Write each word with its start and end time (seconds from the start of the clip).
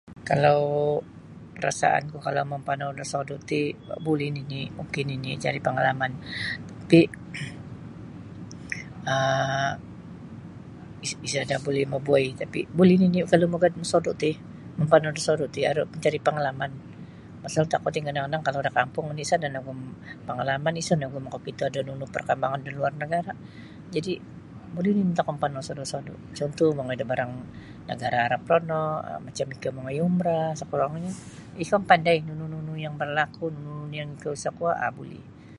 Kalau 0.29 0.61
perasaanku 1.57 2.17
kalau 2.25 2.43
mampanau 2.51 2.89
do 2.97 3.03
sodu 3.13 3.35
ti 3.49 3.61
buli 4.05 4.27
nini 4.35 4.61
ok 4.83 4.93
nini 5.11 5.31
cari 5.43 5.59
pangalaman 5.65 6.11
tapi 6.79 7.01
um 9.11 9.73
isa 11.27 11.41
da 11.51 11.57
buli 11.65 11.81
mabuwai 11.93 12.27
tapi 12.41 12.59
buli 12.77 12.93
nini 13.01 13.19
kalau 13.31 13.45
mugad 13.53 13.73
mosodu 13.79 14.11
ti 14.21 14.31
mampanau 14.79 15.11
do 15.17 15.21
sodu 15.27 15.45
ti 15.55 15.61
aru 15.69 15.83
mancari 15.91 16.19
pangalaman 16.27 16.71
pasal 17.43 17.63
tokou 17.71 17.89
ti 17.93 17.99
kadang-kadang 18.07 18.43
kalau 18.47 18.59
da 18.67 18.71
kampung 18.79 19.05
oni 19.13 19.23
sada 19.31 19.47
nogu 19.53 19.71
pangalaman 20.27 20.73
sa 20.87 20.93
nogu 21.01 21.19
makakito 21.25 21.65
da 21.73 21.79
perkembangan 22.15 22.59
da 22.65 22.71
luar 22.77 22.93
nagara 23.01 23.33
jadi 23.93 24.13
buli 24.73 24.89
nini 24.97 25.13
tokou 25.17 25.31
mampanau 25.33 25.61
sodu-sodu 25.67 26.13
cuntuh 26.37 26.69
mongoi 26.77 26.97
da 27.01 27.05
barang 27.11 27.31
nagara 27.89 28.17
Arab 28.29 28.43
rono 28.51 28.83
macam 29.25 29.45
mongoi 29.75 29.95
da 29.99 30.03
umrah 30.09 30.49
sakurang-kurangnyo 30.59 31.13
ikou 31.61 31.81
mapandai 31.83 32.17
nunu-nunu 32.29 32.73
yang 32.79 32.93
berlaku 33.01 33.49
macam 33.49 33.57
nunu- 33.59 33.77
nunu 33.83 33.95
yang 33.99 34.09
ikou 34.15 34.33
sa 34.43 34.49
kuo 34.55 34.69
buli. 34.95 35.41